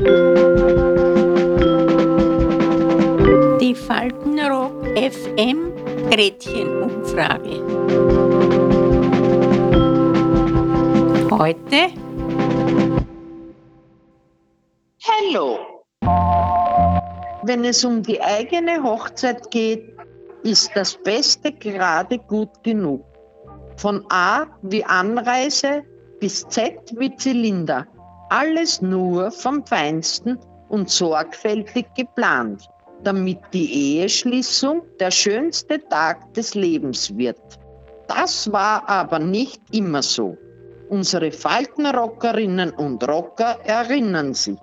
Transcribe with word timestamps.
Die 0.00 0.06
Faltenrock 3.74 4.86
FM 4.96 5.74
Gretchenumfrage. 6.10 7.60
Heute 11.30 11.90
Hallo. 15.04 15.58
Wenn 17.42 17.66
es 17.66 17.84
um 17.84 18.02
die 18.02 18.22
eigene 18.22 18.82
Hochzeit 18.82 19.50
geht, 19.50 19.94
ist 20.42 20.70
das 20.74 20.96
Beste 20.96 21.52
gerade 21.52 22.18
gut 22.20 22.64
genug. 22.64 23.04
Von 23.76 24.06
A 24.08 24.46
wie 24.62 24.82
Anreise 24.82 25.82
bis 26.20 26.48
Z 26.48 26.90
wie 26.96 27.14
Zylinder. 27.16 27.86
Alles 28.30 28.80
nur 28.80 29.32
vom 29.32 29.66
Feinsten 29.66 30.38
und 30.68 30.88
sorgfältig 30.88 31.86
geplant, 31.96 32.68
damit 33.02 33.40
die 33.52 33.98
Eheschließung 33.98 34.82
der 35.00 35.10
schönste 35.10 35.86
Tag 35.88 36.32
des 36.34 36.54
Lebens 36.54 37.16
wird. 37.18 37.40
Das 38.06 38.52
war 38.52 38.88
aber 38.88 39.18
nicht 39.18 39.60
immer 39.72 40.02
so. 40.02 40.38
Unsere 40.88 41.32
Faltenrockerinnen 41.32 42.70
und 42.70 43.06
Rocker 43.08 43.58
erinnern 43.64 44.32
sich. 44.34 44.58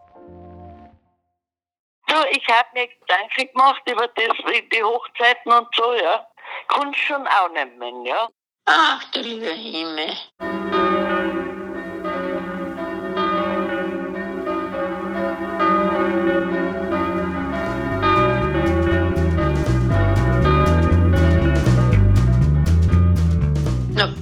Du, 2.08 2.16
ich 2.32 2.48
habe 2.48 2.70
mir 2.74 2.88
Gedanken 2.88 3.54
gemacht 3.54 3.82
über 3.90 4.08
das, 4.08 4.38
die 4.72 4.84
Hochzeiten 4.84 5.52
und 5.52 5.68
so, 5.76 5.94
ja. 5.94 6.26
Kannst 6.70 7.00
schon 7.00 7.28
auch 7.28 7.50
nehmen, 7.52 8.06
ja. 8.06 8.30
Ach, 8.66 9.04
du 9.12 9.20
lieber 9.20 9.48
Himmel. 9.48 10.57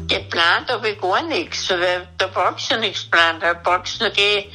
Geplant 0.07 0.71
habe 0.71 0.89
ich 0.89 1.01
gar 1.01 1.21
nichts, 1.23 1.69
weil 1.69 2.07
da 2.17 2.27
brauchst 2.27 2.71
du 2.71 2.77
nichts 2.77 3.05
planen. 3.05 3.39
Da 3.39 3.53
brauchst 3.53 4.01
du 4.01 4.09
gehen 4.11 4.51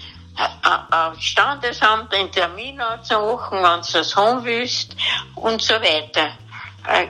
auf 0.90 1.20
Standesamt 1.20 2.14
einen 2.14 2.32
Termin 2.32 2.80
anzumachen, 2.80 3.62
wenn 3.62 3.80
du 3.80 3.92
das 3.92 4.16
haben 4.16 4.44
willst 4.44 4.96
und 5.34 5.60
so 5.60 5.74
weiter. 5.74 6.30
Äh, 6.88 7.08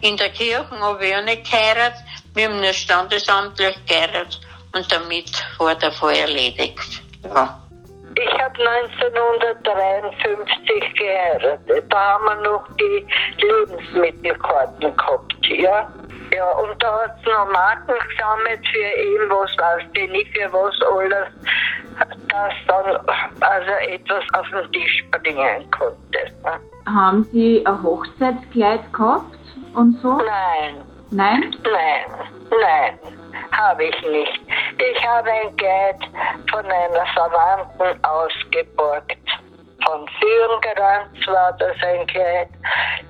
In 0.00 0.16
der 0.16 0.30
Kirche 0.30 0.68
habe 0.70 1.06
ich 1.06 1.16
auch 1.16 1.22
nicht 1.22 1.50
geheiratet, 1.50 2.00
wir 2.34 2.48
haben 2.48 2.60
nur 2.60 2.72
standesamtlich 2.72 3.76
geheiratet 3.86 4.40
und 4.74 4.90
damit 4.92 5.30
war 5.58 5.74
der 5.74 5.92
Fall 5.92 6.16
erledigt. 6.16 7.02
Ja. 7.24 7.60
Ich 8.18 8.32
habe 8.40 8.58
1953 8.94 10.94
geheiratet. 10.98 11.84
Da 11.90 11.98
haben 11.98 12.24
wir 12.24 12.36
noch 12.36 12.66
die 12.78 13.06
Lebensmittelkarten 13.42 14.96
gehabt, 14.96 15.36
ja. 15.42 15.92
Ja, 16.36 16.50
und 16.50 16.82
da 16.82 17.02
hat 17.02 17.16
es 17.18 17.24
noch 17.24 17.50
Marken 17.50 17.94
gesammelt 18.10 18.60
für 18.68 18.78
eben 18.78 19.30
was 19.30 19.50
weiß 19.56 19.84
ich 19.94 20.10
nicht, 20.10 20.36
für 20.36 20.52
was 20.52 20.74
alles, 20.82 21.28
dass 22.28 22.52
dann 22.68 22.96
also 23.40 23.70
etwas 23.88 24.22
auf 24.34 24.46
den 24.50 24.70
Tisch 24.72 25.02
bringen 25.12 25.70
konnte. 25.70 26.18
Ne? 26.44 26.60
Haben 26.84 27.24
Sie 27.32 27.64
ein 27.64 27.82
Hochzeitskleid 27.82 28.92
gehabt 28.92 29.38
und 29.74 29.98
so? 30.02 30.18
Nein, 30.18 30.84
Nein? 31.10 31.56
nein, 31.64 32.04
nein, 32.60 32.98
habe 33.52 33.84
ich 33.84 34.02
nicht. 34.02 34.40
Ich 34.76 35.06
habe 35.08 35.30
ein 35.30 35.56
Kleid 35.56 35.96
von 36.50 36.66
einer 36.66 37.06
Verwandten 37.14 38.04
ausgeborgt. 38.04 39.16
Von 39.86 40.06
Firengranz 40.20 41.26
war 41.28 41.52
das 41.58 41.76
ein 41.82 42.06
Kleid, 42.08 42.48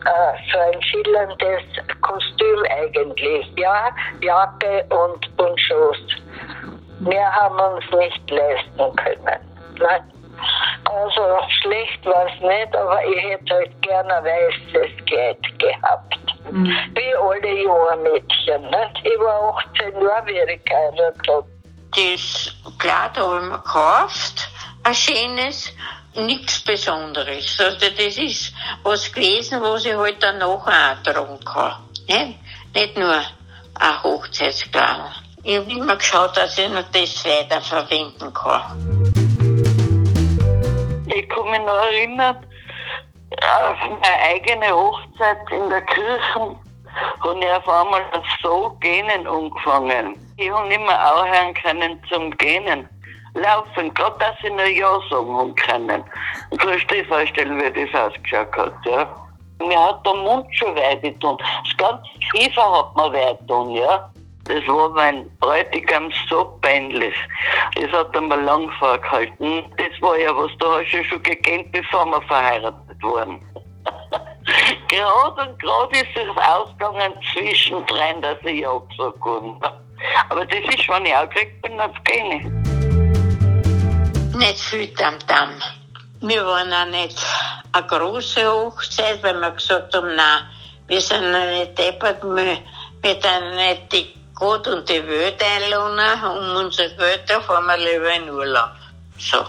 äh, 0.05 0.53
so 0.53 0.59
ein 0.59 0.83
schillerndes 0.83 1.65
Kostüm 2.03 2.65
eigentlich, 2.71 3.47
ja, 3.57 3.91
Jacke 4.21 4.85
und, 4.91 5.41
und 5.41 5.61
Schoß. 5.61 5.99
Mehr 7.01 7.33
haben 7.33 7.57
wir 7.57 7.75
uns 7.75 7.85
nicht 7.93 8.31
leisten 8.31 8.97
können. 8.97 9.41
Nein. 9.79 10.13
Also 10.85 11.39
schlecht 11.63 12.05
war 12.05 12.27
es 12.27 12.41
nicht, 12.41 12.77
aber 12.77 13.05
ich 13.05 13.23
hätte 13.23 13.55
halt 13.55 13.83
gerne 13.83 14.15
ein 14.17 14.25
weißes 14.25 15.07
Kleid 15.07 15.59
gehabt. 15.59 16.19
Mhm. 16.51 16.73
Wie 16.95 17.15
alle 17.15 17.63
junge 17.63 17.97
Mädchen. 18.03 18.63
Nicht? 18.63 19.01
Ich 19.05 19.19
war 19.19 19.57
18 19.75 20.01
Jahre, 20.01 20.27
wie 20.27 20.53
ich 20.53 20.65
geheiratet. 20.65 21.47
Das 21.91 22.55
Kleid 22.79 23.19
habe 23.19 23.37
ich 23.37 23.49
mir 23.49 23.57
gekauft, 23.57 24.49
ein 24.85 24.95
schönes, 24.95 25.75
nichts 26.17 26.61
Besonderes. 26.61 27.59
Also 27.61 27.91
das 27.91 28.17
ist 28.17 28.53
was 28.83 29.13
gewesen, 29.13 29.61
was 29.63 29.85
ich 29.85 29.95
halt 29.95 30.17
danach 30.21 30.67
auch 30.67 31.03
tragen 31.03 31.39
kann. 31.45 31.83
Nicht, 32.09 32.39
nicht 32.75 32.97
nur 32.97 33.21
ein 33.75 34.03
Hochzeitskleid. 34.03 35.23
Ich 35.43 35.57
habe 35.57 35.71
immer 35.71 35.97
geschaut, 35.97 36.37
dass 36.37 36.59
ich 36.59 36.69
noch 36.69 36.85
das 36.93 37.25
weiter 37.25 37.61
verwenden 37.61 38.33
kann. 38.35 39.05
Ich 41.15 41.29
kann 41.29 41.51
mich 41.51 41.61
noch 41.61 41.85
erinnern, 41.85 42.37
auf 43.43 43.79
meine 43.79 44.23
eigene 44.23 44.71
Hochzeit 44.71 45.39
in 45.51 45.69
der 45.71 45.83
Kirche 45.83 46.57
habe 47.21 47.41
ich 47.41 47.51
auf 47.51 47.69
einmal 47.69 48.03
so 48.43 48.77
gähnen 48.81 49.27
angefangen. 49.27 50.17
Ich 50.37 50.51
habe 50.51 50.69
nicht 50.69 50.81
mehr 50.81 51.15
aufhören 51.15 51.55
können 51.55 52.01
zum 52.09 52.31
Gähnen. 52.37 52.89
Laufen, 53.37 53.93
gerade 53.95 54.19
dass 54.19 54.35
ich 54.43 54.51
nur 54.51 54.67
Ja 54.67 54.99
sagen 55.11 55.37
haben 55.37 55.55
können. 55.55 56.05
Du 56.51 56.57
kannst 56.57 56.91
dir 56.91 57.05
vorstellen, 57.05 57.61
wie 57.61 57.87
das 57.87 58.01
ausgeschaut 58.01 58.57
hat, 58.57 58.75
ja. 58.85 59.07
Mir 59.59 59.79
hat 59.79 60.05
der 60.07 60.15
Mund 60.15 60.47
schon 60.55 60.75
weh 60.75 60.97
getan. 60.97 61.37
Das 61.39 61.77
ganze 61.77 62.09
Kiefer 62.33 62.79
hat 62.79 62.97
mir 62.97 63.13
weh 63.13 63.35
getan, 63.39 63.71
ja. 63.71 64.11
Das 64.45 64.67
war 64.69 64.89
mein 64.91 65.29
Bräutigam 65.39 66.11
so 66.31 66.57
peinlich. 66.63 67.15
Das 67.75 67.91
hat 67.93 68.15
er 68.15 68.21
mir 68.21 68.37
lang 68.37 68.71
vorgehalten. 68.79 69.65
Das 69.77 70.01
war 70.01 70.17
ja 70.19 70.35
was, 70.37 70.51
da 70.59 70.79
hast 70.79 70.93
du 70.93 71.05
schon 71.05 71.23
gekannt, 71.23 71.73
bevor 71.73 72.07
wir 72.07 72.23
verheiratet 72.23 73.03
waren. 73.03 73.41
gerade 74.89 75.51
und 75.51 75.59
gerade 75.59 75.97
ist 75.99 76.17
es 76.17 76.29
ausgegangen 76.37 77.13
zwischendrin, 77.33 78.23
dass 78.23 78.39
ich 78.45 78.61
ja 78.61 78.79
gesagt 78.91 79.21
habe. 79.21 79.57
Aber 80.29 80.47
das 80.47 80.59
ist, 80.59 80.89
wenn 80.89 81.07
ich 81.07 81.15
auch 81.15 81.29
gekriegt 81.29 81.63
bin, 81.63 81.77
das 81.79 81.93
kenne 82.05 82.37
ich. 82.37 82.56
Nicht 84.47 84.61
viel 84.61 84.95
Tamtam. 84.95 85.61
Wir 86.21 86.47
waren 86.47 86.73
auch 86.73 86.87
nicht 86.87 87.19
eine 87.73 87.85
große 87.85 88.47
Hochzeit, 88.47 89.21
weil 89.21 89.41
wir 89.41 89.51
gesagt 89.51 89.93
haben, 89.93 90.15
nein, 90.15 90.45
wir 90.87 91.01
sind 91.01 91.33
noch 91.33 91.47
nicht 91.47 91.77
deppert, 91.77 92.23
wir, 92.23 92.59
wir 93.03 93.41
nicht 93.57 93.93
die 93.93 94.15
Gott 94.37 94.69
und 94.69 94.89
die 94.89 95.05
Welt 95.05 95.43
einladen, 95.43 96.39
um 96.39 96.65
unser 96.65 96.89
Geld, 96.91 97.23
da 97.27 97.41
fahren 97.41 97.67
wir 97.67 97.77
lieber 97.77 98.15
in 98.15 98.31
Urlaub. 98.31 98.71
So. 99.19 99.45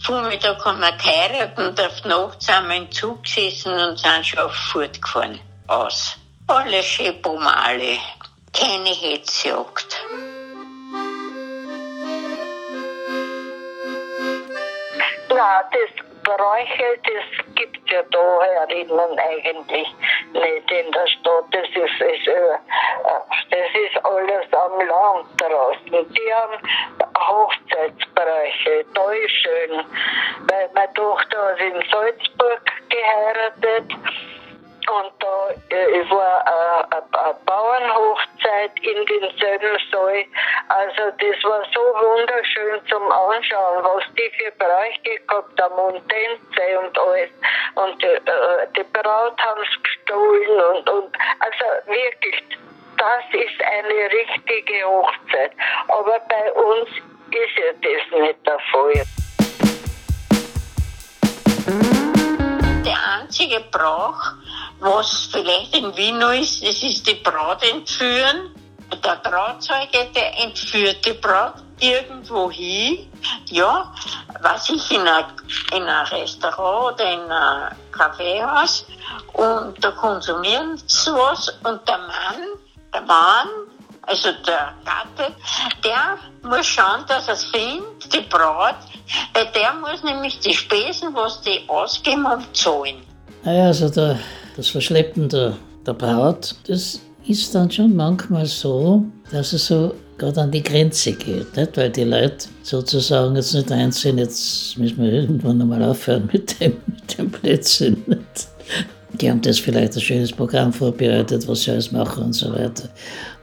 Vormittag 0.00 0.64
haben 0.64 0.78
wir 0.78 0.92
geheiratet 0.92 1.58
und 1.58 1.80
auf 1.80 2.00
die 2.02 2.08
Nacht 2.08 2.40
sind 2.40 2.68
wir 2.68 2.76
im 2.76 2.92
Zug 2.92 3.24
gesessen 3.24 3.72
und 3.72 3.98
sind 3.98 4.26
schon 4.26 4.38
auf 4.38 4.54
Furt 4.54 5.02
gefahren. 5.02 5.40
Aus. 5.66 6.14
Alle 6.46 6.84
schön 6.84 7.20
Pomale. 7.20 7.98
Keine 8.52 8.90
Hetzjagd. 8.90 9.96
Na, 15.36 15.62
das 15.70 16.06
Bräuche, 16.22 16.98
das 17.04 17.54
gibt 17.56 17.90
ja 17.90 18.02
da 18.10 18.42
herinnen 18.42 19.18
eigentlich 19.18 19.94
nicht 20.32 20.70
in 20.70 20.92
der 20.92 21.06
Stadt. 21.08 21.44
Das 21.50 21.68
ist, 21.68 22.00
ist, 22.00 22.26
äh, 22.26 22.56
das 23.50 23.68
ist 23.84 24.02
alles 24.02 24.50
am 24.54 24.80
Land 24.80 25.26
draußen. 25.36 26.14
Die 26.14 26.34
haben 26.34 26.58
Hochzeitsbräuche, 27.18 28.86
da 28.94 29.10
ist 29.12 29.30
schön. 29.30 29.84
Weil 30.48 30.70
meine 30.74 30.94
Tochter 30.94 31.48
hat 31.48 31.60
in 31.60 31.84
Salzburg 31.90 32.62
geheiratet 32.88 33.92
und 34.88 35.12
da 35.18 35.50
äh, 35.76 36.10
war 36.10 36.46
eine 36.46 37.02
eine 37.12 37.34
Bauernhochzeit 37.44 38.72
in 38.82 39.04
denselben 39.04 39.78
Saal. 39.90 40.24
Also 40.76 41.10
das 41.18 41.42
war 41.42 41.62
so 41.72 41.80
wunderschön 41.80 42.86
zum 42.90 43.10
Anschauen, 43.10 43.82
was 43.82 44.04
die 44.12 44.30
für 44.36 44.52
Bräuche 44.58 45.18
gehabt 45.26 45.58
haben 45.58 45.74
und 45.74 46.06
Tänze 46.10 46.80
und 46.80 46.98
alles. 46.98 47.30
Und 47.76 48.02
die, 48.02 48.06
äh, 48.06 48.66
die 48.76 48.84
Braut 48.92 49.40
haben 49.40 49.62
es 49.62 49.82
gestohlen 49.82 50.60
und, 50.74 50.90
und 50.90 51.16
also 51.40 51.64
wirklich, 51.86 52.44
das 52.98 53.24
ist 53.32 53.58
eine 53.64 54.10
richtige 54.12 54.84
Hochzeit. 54.84 55.52
Aber 55.88 56.20
bei 56.28 56.52
uns 56.52 56.90
ist 57.30 57.56
ja 57.56 57.72
das 57.80 58.20
nicht 58.20 58.46
der 58.46 58.58
Fall. 58.70 59.02
Der 62.84 62.98
einzige 63.18 63.60
Brauch, 63.72 64.20
was 64.80 65.30
vielleicht 65.32 65.74
in 65.74 65.96
Wien 65.96 66.18
noch 66.18 66.34
ist, 66.34 66.62
das 66.62 66.82
ist 66.82 67.06
die 67.06 67.14
Braut 67.14 67.62
entführen. 67.62 68.55
Der 68.90 69.22
Trauzeuge, 69.22 70.10
der 70.14 70.38
entführt 70.44 71.04
die 71.04 71.12
Braut 71.14 71.54
irgendwo 71.80 72.50
hin, 72.50 73.10
ja, 73.46 73.92
was 74.40 74.68
ich 74.70 74.90
in 74.90 75.06
ein, 75.06 75.24
in 75.74 75.82
ein 75.82 76.06
Restaurant 76.06 76.94
oder 76.94 77.12
in 77.12 77.30
ein 77.30 77.76
Kaffeehaus. 77.92 78.86
Und 79.32 79.82
da 79.82 79.90
konsumieren 79.90 80.80
sie 80.86 81.10
was. 81.10 81.48
Und 81.64 81.86
der 81.88 81.98
Mann, 81.98 82.42
der 82.94 83.02
Mann, 83.02 83.48
also 84.02 84.28
der 84.46 84.72
Gatte, 84.84 85.34
der 85.84 86.18
muss 86.48 86.66
schauen, 86.66 87.04
dass 87.08 87.28
er 87.28 87.34
es 87.34 87.44
findet, 87.44 88.12
die 88.12 88.20
Braut, 88.20 88.76
weil 89.34 89.46
der 89.52 89.74
muss 89.74 90.02
nämlich 90.04 90.38
die 90.40 90.54
Spesen, 90.54 91.14
was 91.14 91.40
die 91.42 91.68
ausgeben, 91.68 92.26
zahlen. 92.52 93.02
Naja, 93.42 93.66
also 93.66 93.88
der, 93.88 94.18
das 94.56 94.68
Verschleppen 94.68 95.28
der, 95.28 95.56
der 95.84 95.92
Braut, 95.92 96.54
das 96.68 97.00
ist 97.28 97.54
dann 97.54 97.70
schon 97.70 97.94
manchmal 97.94 98.46
so, 98.46 99.04
dass 99.30 99.52
es 99.52 99.66
so 99.66 99.94
gerade 100.18 100.40
an 100.40 100.50
die 100.50 100.62
Grenze 100.62 101.12
geht, 101.12 101.56
nicht? 101.56 101.76
weil 101.76 101.90
die 101.90 102.04
Leute 102.04 102.48
sozusagen 102.62 103.36
jetzt 103.36 103.54
nicht 103.54 103.70
einsehen, 103.70 104.18
jetzt 104.18 104.78
müssen 104.78 105.02
wir 105.02 105.12
irgendwann 105.12 105.60
einmal 105.60 105.82
aufhören 105.82 106.28
mit 106.32 106.58
dem, 106.60 106.76
mit 106.86 107.18
dem 107.18 107.30
Blödsinn. 107.30 108.02
Nicht? 108.06 108.48
Die 109.12 109.30
haben 109.30 109.40
das 109.40 109.58
vielleicht 109.58 109.94
ein 109.94 110.00
schönes 110.00 110.32
Programm 110.32 110.72
vorbereitet, 110.72 111.46
was 111.48 111.62
sie 111.62 111.72
alles 111.72 111.92
machen 111.92 112.24
und 112.24 112.32
so 112.32 112.52
weiter. 112.52 112.88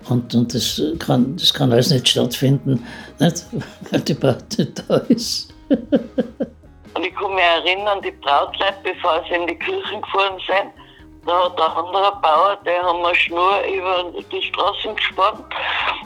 Und, 0.10 0.34
und 0.36 0.54
das, 0.54 0.82
kann, 1.00 1.36
das 1.38 1.54
kann 1.54 1.72
alles 1.72 1.90
nicht 1.90 2.08
stattfinden, 2.08 2.86
nicht? 3.20 3.46
weil 3.92 4.02
die 4.02 4.14
Braut 4.14 4.44
nicht 4.58 4.84
da 4.88 4.98
ist. 5.10 5.54
Und 5.70 7.06
ich 7.06 7.16
kann 7.16 7.34
mich 7.34 7.44
erinnern, 7.44 8.00
die 8.04 8.12
Brautleute, 8.22 8.76
bevor 8.84 9.24
sie 9.28 9.36
in 9.36 9.48
die 9.48 9.56
Kirchen 9.56 10.02
gefahren 10.02 10.40
sind, 10.48 10.83
da 11.26 11.46
hat 11.46 11.62
ein 11.62 11.86
anderer 11.86 12.16
Bauer, 12.22 12.58
der 12.66 12.84
haben 12.84 13.06
eine 13.06 13.16
Schnur 13.16 13.62
über 13.62 14.12
die 14.32 14.42
Straßen 14.42 14.96
gespannt. 14.96 15.46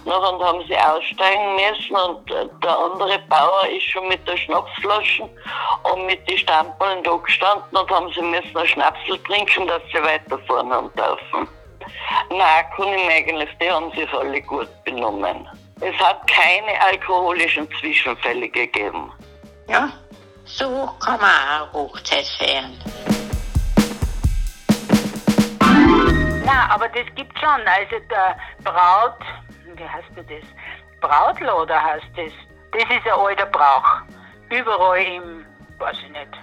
Nachher 0.06 0.40
haben 0.40 0.64
sie 0.68 0.78
aussteigen 0.78 1.56
müssen 1.56 1.96
und 1.96 2.30
der 2.64 2.78
andere 2.78 3.19
Bauer 3.28 3.68
ist 3.75 3.86
schon 3.86 4.08
mit 4.08 4.25
der 4.28 4.38
Schnapsflasche 4.38 5.28
und 5.92 6.06
mit 6.06 6.28
den 6.30 6.38
Stamperln 6.38 7.04
da 7.04 7.16
gestanden 7.16 7.78
und 7.78 7.90
haben 7.90 8.12
sie 8.14 8.22
müssen 8.22 8.56
einen 8.56 8.68
Schnapsel 8.68 9.18
trinken, 9.24 9.68
dass 9.68 9.81
sie 9.92 10.04
weiterfahren 10.04 10.72
haben 10.72 10.92
dürfen. 10.94 11.48
Nein, 12.30 12.66
kann 12.75 12.94
ich 12.94 13.06
mir 13.06 13.14
eigentlich, 13.14 13.50
die 13.60 13.72
haben 13.72 13.92
sich 13.92 14.12
alle 14.14 14.42
gut 14.42 14.69
benommen. 14.84 15.48
Es 15.81 15.96
hat 15.98 16.28
keine 16.28 16.80
alkoholischen 16.81 17.68
Zwischenfälle 17.80 18.50
gegeben. 18.50 19.12
Ja, 19.68 19.90
so 20.46 20.90
kann 21.04 21.19
man 21.19 21.62
auch 21.62 21.74
Hochzeit 21.74 22.25
feiern. 22.40 23.17
Aber 26.69 26.88
das 26.90 27.06
gibt 27.16 27.38
schon. 27.40 27.62
Also 27.66 28.00
der 28.10 28.38
Braut, 28.64 29.19
wie 29.75 29.84
heißt 29.84 30.10
denn 30.16 30.28
das? 30.28 30.48
Brautlader 31.02 31.84
heißt 31.84 32.10
das. 32.16 32.31
Das 32.72 32.84
ist 32.84 33.06
ein 33.06 33.19
alter 33.19 33.46
Brauch. 33.48 34.02
Überall 34.50 35.02
im, 35.02 35.46
weiß 35.80 35.98
ich 36.04 36.12
nicht, 36.12 36.34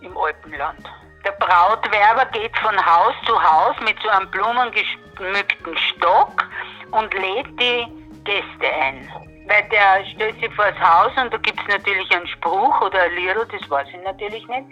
im 0.00 0.16
Alpenland. 0.16 0.88
Der 1.24 1.32
Brautwerber 1.32 2.24
geht 2.32 2.56
von 2.58 2.74
Haus 2.86 3.14
zu 3.26 3.42
Haus 3.42 3.76
mit 3.84 3.96
so 4.02 4.08
einem 4.08 4.30
blumengeschmückten 4.30 5.76
Stock 5.76 6.48
und 6.92 7.12
lädt 7.14 7.48
die 7.60 7.86
Gäste 8.24 8.74
ein. 8.82 9.08
Weil 9.46 9.68
der 9.68 10.04
stellt 10.14 10.40
sich 10.40 10.54
vor 10.54 10.66
das 10.70 10.80
Haus 10.80 11.12
und 11.16 11.32
da 11.32 11.36
gibt 11.38 11.60
es 11.60 11.66
natürlich 11.68 12.10
einen 12.14 12.26
Spruch 12.28 12.80
oder 12.80 13.02
ein 13.02 13.14
Liedl, 13.16 13.46
das 13.50 13.68
weiß 13.68 13.88
ich 13.88 14.02
natürlich 14.02 14.46
nicht 14.48 14.66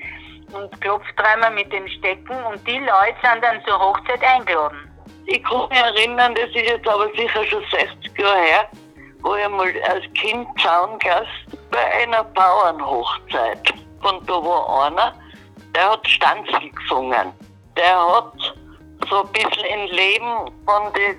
und 0.53 0.81
klopft 0.81 1.13
dreimal 1.17 1.51
mit 1.51 1.73
dem 1.73 1.87
Stecken 1.89 2.37
und 2.45 2.67
die 2.67 2.79
Leute 2.79 3.17
sind 3.23 3.43
dann 3.43 3.63
zur 3.65 3.79
Hochzeit 3.79 4.23
eingeladen. 4.25 4.88
Ich 5.27 5.43
kann 5.45 5.69
mich 5.69 5.79
erinnern, 5.79 6.35
das 6.35 6.49
ist 6.51 6.57
jetzt 6.57 6.89
aber 6.89 7.09
sicher 7.15 7.45
schon 7.45 7.63
60 7.71 8.19
Jahre 8.19 8.39
her, 8.39 8.69
wo 9.21 9.35
ich 9.35 9.49
mal 9.49 9.73
als 9.89 10.05
Kind 10.15 10.47
Zaungast 10.61 11.29
bei 11.71 12.03
einer 12.03 12.25
Bauernhochzeit. 12.25 13.75
Und 14.03 14.29
da 14.29 14.33
war 14.33 14.87
einer, 14.87 15.13
der 15.75 15.91
hat 15.91 16.09
Stanzel 16.09 16.71
gesungen. 16.71 17.33
Der 17.77 18.15
hat 18.15 18.33
so 19.09 19.23
ein 19.23 19.33
bisschen 19.33 19.65
im 19.65 19.87
Leben 19.95 20.51
von 20.65 20.95
äh, 20.95 21.15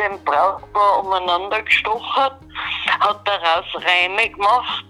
dem 0.00 0.22
Brautpaar 0.24 1.04
umeinander 1.04 1.62
gestochen, 1.62 2.30
hat 3.00 3.28
daraus 3.28 3.66
Reime 3.74 4.28
gemacht 4.30 4.84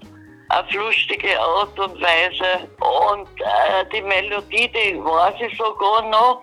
auf 0.50 0.70
lustige 0.72 1.40
Art 1.40 1.78
und 1.78 2.00
Weise. 2.00 2.68
Und 2.80 3.28
äh, 3.40 3.84
die 3.92 4.02
Melodie, 4.02 4.68
die 4.68 5.02
weiß 5.02 5.34
ich 5.40 5.56
sogar 5.56 6.02
noch. 6.10 6.42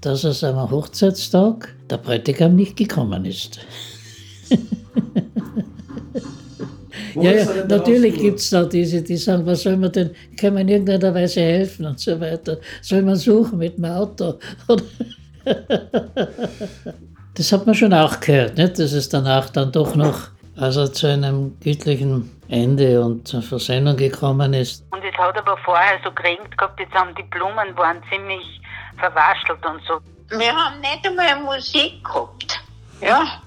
dass 0.00 0.24
es 0.24 0.42
am 0.44 0.70
Hochzeitstag 0.70 1.74
der 1.88 1.98
Bräutigam 1.98 2.56
nicht 2.56 2.76
gekommen 2.76 3.24
ist. 3.24 3.60
ja, 7.14 7.32
ja, 7.32 7.46
natürlich 7.68 8.18
gibt 8.18 8.38
es 8.38 8.50
da 8.50 8.64
diese, 8.64 9.02
die 9.02 9.16
sagen, 9.16 9.44
was 9.46 9.62
soll 9.62 9.76
man 9.76 9.92
denn, 9.92 10.10
kann 10.38 10.54
man 10.54 10.62
in 10.62 10.68
irgendeiner 10.68 11.14
Weise 11.14 11.40
helfen 11.40 11.86
und 11.86 12.00
so 12.00 12.18
weiter. 12.20 12.58
Soll 12.80 13.02
man 13.02 13.16
suchen 13.16 13.58
mit 13.58 13.76
dem 13.76 13.84
Auto? 13.84 14.38
das 17.34 17.52
hat 17.52 17.66
man 17.66 17.74
schon 17.74 17.92
auch 17.92 18.20
gehört, 18.20 18.56
nicht? 18.56 18.78
dass 18.78 18.92
es 18.92 19.08
danach 19.08 19.50
dann 19.50 19.72
doch 19.72 19.94
noch 19.94 20.28
also 20.56 20.86
zu 20.88 21.06
einem 21.08 21.58
gütlichen 21.60 22.30
Ende 22.48 23.02
und 23.02 23.26
zur 23.26 23.42
Versöhnung 23.42 23.96
gekommen 23.96 24.52
ist. 24.52 24.84
Und 24.90 25.02
es 25.04 25.16
hat 25.16 25.36
aber 25.38 25.56
vorher 25.64 25.98
so 26.04 26.10
geregnet 26.12 26.56
gehabt, 26.58 26.78
jetzt 26.78 26.92
haben 26.92 27.14
die 27.14 27.22
Blumen 27.22 27.76
waren 27.76 28.02
ziemlich 28.10 28.60
verwaschelt 28.98 29.64
und 29.64 29.82
so. 29.86 30.00
Wir 30.38 30.54
haben 30.54 30.80
nicht 30.80 31.06
einmal 31.06 31.42
Musik 31.42 32.04
gehabt. 32.04 32.60
Ja. 33.00 33.42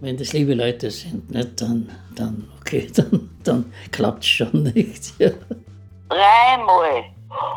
Wenn 0.00 0.16
das 0.16 0.32
liebe 0.32 0.54
Leute 0.54 0.90
sind, 0.90 1.30
nicht, 1.30 1.60
dann, 1.60 1.90
dann 2.14 2.48
okay, 2.60 2.90
dann, 2.94 3.30
dann 3.44 3.72
klappt 3.92 4.22
es 4.22 4.28
schon 4.28 4.62
nicht. 4.62 5.14
Ja. 5.18 5.30
Dreimal. 6.08 7.04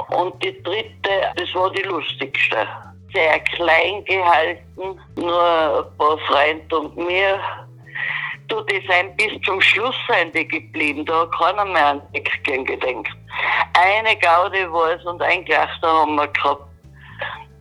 Und 0.10 0.44
die 0.44 0.62
dritte, 0.63 1.31
das 1.38 1.56
war 1.56 1.72
die 1.72 1.83
lustigste. 1.83 2.67
Sehr 3.13 3.39
klein 3.39 4.03
gehalten, 4.03 5.00
nur 5.15 5.86
ein 5.86 5.98
paar 5.98 6.17
Freunde 6.27 6.79
und 6.79 6.98
mir 6.98 7.39
du, 8.51 8.62
die 8.62 8.86
sind 8.88 9.15
bis 9.17 9.41
zum 9.44 9.62
Schluss 9.62 9.96
sind 10.08 10.36
die 10.36 10.48
geblieben. 10.48 11.06
Da 11.06 11.22
hat 11.22 11.32
keiner 11.38 11.65
mehr 11.65 11.88
an 11.88 12.01
Eckgehen 12.13 12.65
gedenkt. 12.65 13.10
Eine 13.74 14.17
Gaudi 14.17 14.72
war 14.72 14.91
es 14.91 15.06
und 15.06 15.22
ein 15.22 15.46
Gleichter 15.46 15.88
haben 15.88 16.15
wir 16.15 16.27
gehabt. 16.27 16.71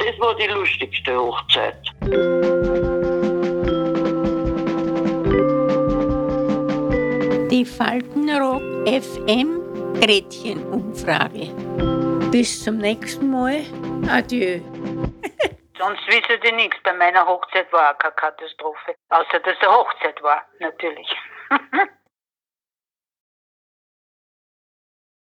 Das 0.01 0.19
war 0.19 0.35
die 0.35 0.47
lustigste 0.47 1.15
Hochzeit. 1.15 1.77
Die 7.51 7.65
Faltenrock 7.67 8.63
FM 8.87 9.61
Gretchenumfrage. 10.01 11.49
Bis 12.31 12.65
zum 12.65 12.79
nächsten 12.79 13.31
Mal. 13.31 13.61
Adieu. 14.11 14.61
Sonst 15.79 16.07
wissen 16.09 16.41
die 16.45 16.53
nichts. 16.53 16.79
Bei 16.83 16.95
meiner 16.95 17.27
Hochzeit 17.27 17.71
war 17.71 17.93
auch 17.95 17.99
keine 17.99 18.15
Katastrophe. 18.15 18.95
Außer 19.11 19.41
dass 19.41 19.55
es 19.55 19.67
eine 19.67 19.77
Hochzeit 19.77 20.23
war, 20.23 20.43
natürlich. 20.61 21.15